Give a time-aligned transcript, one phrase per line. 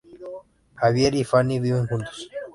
[0.81, 2.27] Javier y Fanny viven juntos.